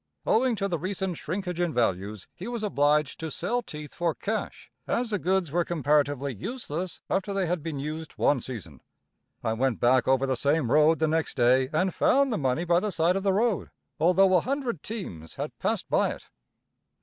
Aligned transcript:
Owing 0.25 0.55
to 0.55 0.67
the 0.67 0.79
recent 0.79 1.15
shrinkage 1.19 1.59
in 1.59 1.75
values 1.75 2.27
he 2.33 2.47
was 2.47 2.63
obliged 2.63 3.19
to 3.19 3.29
sell 3.29 3.61
teeth 3.61 3.93
for 3.93 4.15
cash, 4.15 4.71
as 4.87 5.11
the 5.11 5.19
goods 5.19 5.51
were 5.51 5.63
comparatively 5.63 6.33
useless 6.33 7.01
after 7.07 7.35
they 7.35 7.45
had 7.45 7.61
been 7.61 7.77
used 7.77 8.13
one 8.13 8.39
season. 8.39 8.81
I 9.43 9.53
went 9.53 9.79
back 9.79 10.07
over 10.07 10.25
the 10.25 10.35
same 10.35 10.71
road 10.71 10.97
the 10.97 11.07
next 11.07 11.37
day 11.37 11.69
and 11.71 11.93
found 11.93 12.33
the 12.33 12.39
money 12.39 12.65
by 12.65 12.79
the 12.79 12.89
side 12.91 13.15
of 13.15 13.21
the 13.21 13.31
road, 13.33 13.69
although 13.99 14.33
a 14.35 14.41
hundred 14.41 14.81
teams 14.81 15.35
had 15.35 15.55
passed 15.59 15.87
by 15.87 16.15
it. 16.15 16.29